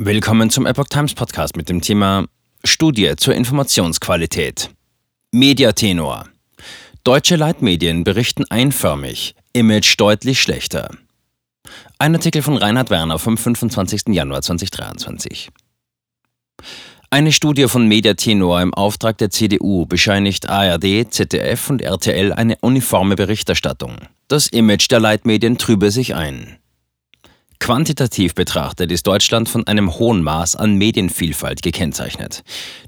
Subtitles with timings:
[0.00, 2.26] Willkommen zum Epoch Times Podcast mit dem Thema
[2.62, 4.70] Studie zur Informationsqualität.
[5.32, 6.26] Mediatenor.
[7.02, 10.90] Deutsche Leitmedien berichten einförmig, Image deutlich schlechter.
[11.98, 14.02] Ein Artikel von Reinhard Werner vom 25.
[14.10, 15.50] Januar 2023.
[17.10, 23.16] Eine Studie von Mediatenor im Auftrag der CDU bescheinigt ARD, ZDF und RTL eine uniforme
[23.16, 23.96] Berichterstattung.
[24.28, 26.58] Das Image der Leitmedien trübe sich ein.
[27.60, 32.42] Quantitativ betrachtet ist Deutschland von einem hohen Maß an Medienvielfalt gekennzeichnet.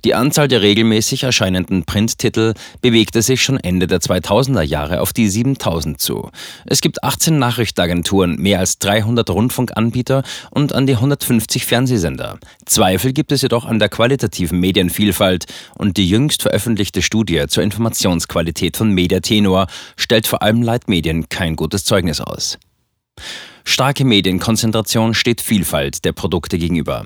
[0.04, 5.28] Die Anzahl der regelmäßig erscheinenden Printtitel bewegte sich schon Ende der 2000er Jahre auf die
[5.28, 6.30] 7000 zu.
[6.66, 12.38] Es gibt 18 Nachrichtenagenturen, mehr als 300 Rundfunkanbieter und an die 150 Fernsehsender.
[12.64, 18.76] Zweifel gibt es jedoch an der qualitativen Medienvielfalt und die jüngst veröffentlichte Studie zur Informationsqualität
[18.76, 22.58] von Mediatenor stellt vor allem Leitmedien kein gutes Zeugnis aus.
[23.64, 27.04] Starke Medienkonzentration steht Vielfalt der Produkte gegenüber.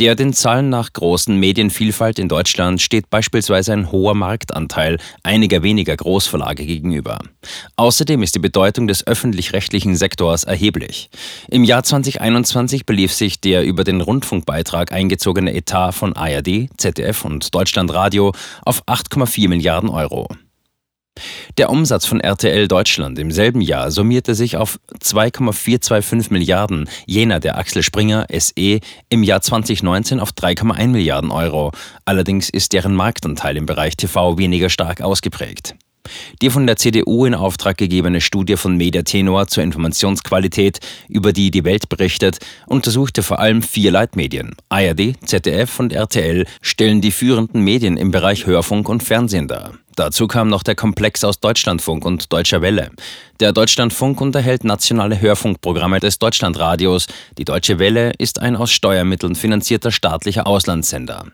[0.00, 5.96] Der den Zahlen nach großen Medienvielfalt in Deutschland steht beispielsweise ein hoher Marktanteil einiger weniger
[5.96, 7.20] Großverlage gegenüber.
[7.76, 11.10] Außerdem ist die Bedeutung des öffentlich-rechtlichen Sektors erheblich.
[11.48, 17.54] Im Jahr 2021 belief sich der über den Rundfunkbeitrag eingezogene Etat von ARD, ZDF und
[17.54, 18.32] Deutschlandradio
[18.64, 20.26] auf 8,4 Milliarden Euro.
[21.56, 27.56] Der Umsatz von RTL Deutschland im selben Jahr summierte sich auf 2,425 Milliarden, jener der
[27.56, 31.70] Axel Springer SE im Jahr 2019 auf 3,1 Milliarden Euro.
[32.04, 35.76] Allerdings ist deren Marktanteil im Bereich TV weniger stark ausgeprägt.
[36.42, 41.64] Die von der CDU in Auftrag gegebene Studie von Mediatenor zur Informationsqualität, über die die
[41.64, 44.54] Welt berichtet, untersuchte vor allem vier Leitmedien.
[44.68, 49.72] ARD, ZDF und RTL stellen die führenden Medien im Bereich Hörfunk und Fernsehen dar.
[49.96, 52.90] Dazu kam noch der Komplex aus Deutschlandfunk und Deutscher Welle.
[53.38, 57.06] Der Deutschlandfunk unterhält nationale Hörfunkprogramme des Deutschlandradios.
[57.38, 61.26] Die Deutsche Welle ist ein aus Steuermitteln finanzierter staatlicher Auslandssender.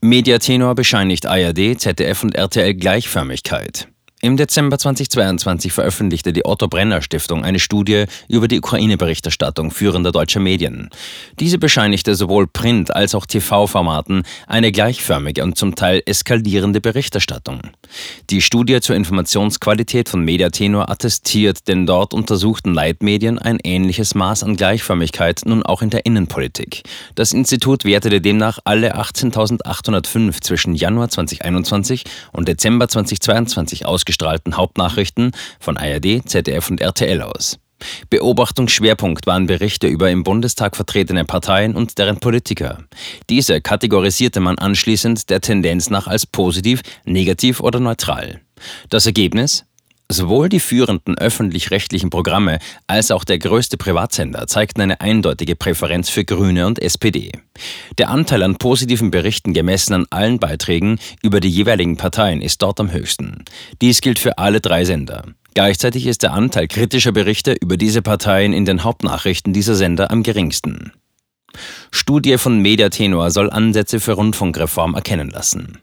[0.00, 3.88] Mediatenor bescheinigt ARD, ZDF und RTL Gleichförmigkeit.
[4.24, 10.40] Im Dezember 2022 veröffentlichte die Otto Brenner Stiftung eine Studie über die Ukraine-Berichterstattung führender deutscher
[10.40, 10.88] Medien.
[11.40, 17.60] Diese bescheinigte sowohl Print- als auch TV-Formaten eine gleichförmige und zum Teil eskalierende Berichterstattung.
[18.30, 24.56] Die Studie zur Informationsqualität von Mediatenor attestiert den dort untersuchten Leitmedien ein ähnliches Maß an
[24.56, 26.84] Gleichförmigkeit nun auch in der Innenpolitik.
[27.14, 35.32] Das Institut wertete demnach alle 18.805 zwischen Januar 2021 und Dezember 2022 ausgestattet ausgestrahlten Hauptnachrichten
[35.58, 37.58] von ARD, ZDF und RTL aus.
[38.08, 42.78] Beobachtungsschwerpunkt waren Berichte über im Bundestag vertretene Parteien und deren Politiker.
[43.28, 48.40] Diese kategorisierte man anschließend der Tendenz nach als positiv, negativ oder neutral.
[48.88, 49.66] Das Ergebnis?
[50.10, 56.24] Sowohl die führenden öffentlich-rechtlichen Programme als auch der größte Privatsender zeigten eine eindeutige Präferenz für
[56.24, 57.32] Grüne und SPD.
[57.96, 62.80] Der Anteil an positiven Berichten gemessen an allen Beiträgen über die jeweiligen Parteien ist dort
[62.80, 63.44] am höchsten.
[63.80, 65.24] Dies gilt für alle drei Sender.
[65.54, 70.22] Gleichzeitig ist der Anteil kritischer Berichte über diese Parteien in den Hauptnachrichten dieser Sender am
[70.22, 70.92] geringsten.
[71.92, 75.78] Studie von Mediatenor soll Ansätze für Rundfunkreform erkennen lassen.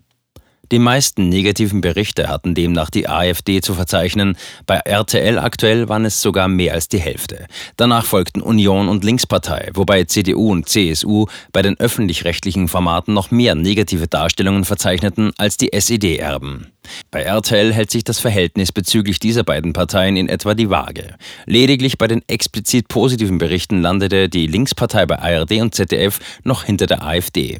[0.72, 4.38] Die meisten negativen Berichte hatten demnach die AfD zu verzeichnen.
[4.66, 7.48] Bei RTL aktuell waren es sogar mehr als die Hälfte.
[7.76, 13.54] Danach folgten Union und Linkspartei, wobei CDU und CSU bei den öffentlich-rechtlichen Formaten noch mehr
[13.56, 16.68] negative Darstellungen verzeichneten als die SED-Erben.
[17.12, 21.16] Bei RTL hält sich das Verhältnis bezüglich dieser beiden Parteien in etwa die Waage.
[21.46, 26.88] Lediglich bei den explizit positiven Berichten landete die Linkspartei bei ARD und ZDF noch hinter
[26.88, 27.60] der AfD.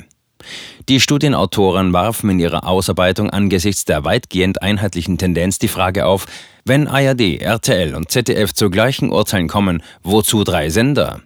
[0.90, 6.26] Die Studienautoren warfen in ihrer Ausarbeitung angesichts der weitgehend einheitlichen Tendenz die Frage auf,
[6.66, 11.22] wenn ARD, RTL und ZDF zu gleichen Urteilen kommen, wozu drei Sender?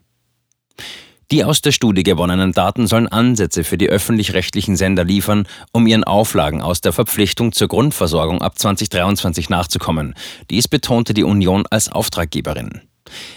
[1.32, 6.04] Die aus der Studie gewonnenen Daten sollen Ansätze für die öffentlich-rechtlichen Sender liefern, um ihren
[6.04, 10.14] Auflagen aus der Verpflichtung zur Grundversorgung ab 2023 nachzukommen.
[10.52, 12.82] Dies betonte die Union als Auftraggeberin.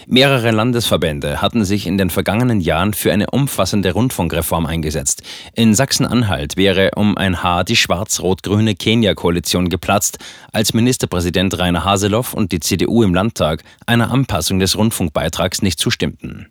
[0.07, 5.21] Mehrere Landesverbände hatten sich in den vergangenen Jahren für eine umfassende Rundfunkreform eingesetzt.
[5.53, 10.17] In Sachsen-Anhalt wäre um ein Haar die schwarz-rot-grüne Kenia-Koalition geplatzt,
[10.51, 16.47] als Ministerpräsident Rainer Haseloff und die CDU im Landtag einer Anpassung des Rundfunkbeitrags nicht zustimmten.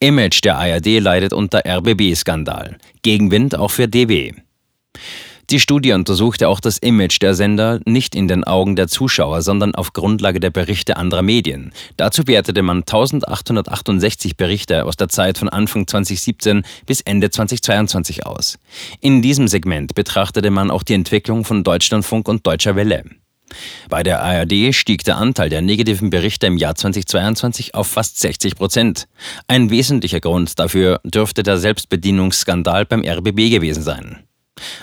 [0.00, 2.78] Image der ARD leidet unter RBB-Skandal.
[3.02, 4.32] Gegenwind auch für DW.
[5.50, 9.74] Die Studie untersuchte auch das Image der Sender nicht in den Augen der Zuschauer, sondern
[9.74, 11.72] auf Grundlage der Berichte anderer Medien.
[11.96, 18.60] Dazu wertete man 1868 Berichte aus der Zeit von Anfang 2017 bis Ende 2022 aus.
[19.00, 23.02] In diesem Segment betrachtete man auch die Entwicklung von Deutschlandfunk und Deutscher Welle.
[23.88, 28.54] Bei der ARD stieg der Anteil der negativen Berichte im Jahr 2022 auf fast 60
[28.54, 29.08] Prozent.
[29.48, 34.29] Ein wesentlicher Grund dafür dürfte der Selbstbedienungsskandal beim RBB gewesen sein.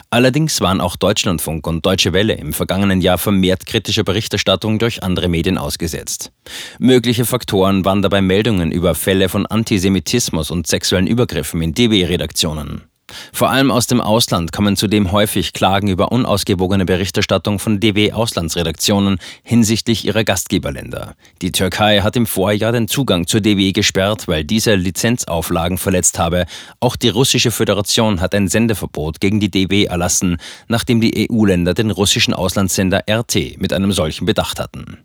[0.10, 5.28] Allerdings waren auch Deutschlandfunk und Deutsche Welle im vergangenen Jahr vermehrt kritischer Berichterstattung durch andere
[5.28, 6.32] Medien ausgesetzt.
[6.80, 12.84] Mögliche Faktoren waren dabei Meldungen über Fälle von Antisemitismus und sexuellen Übergriffen in DB-Redaktionen.
[13.32, 20.06] Vor allem aus dem Ausland kommen zudem häufig Klagen über unausgewogene Berichterstattung von DW-Auslandsredaktionen hinsichtlich
[20.06, 21.16] ihrer Gastgeberländer.
[21.42, 26.46] Die Türkei hat im Vorjahr den Zugang zur DW gesperrt, weil diese Lizenzauflagen verletzt habe.
[26.80, 30.38] Auch die russische Föderation hat ein Sendeverbot gegen die DW erlassen,
[30.68, 34.98] nachdem die EU-Länder den russischen Auslandssender RT mit einem solchen bedacht hatten.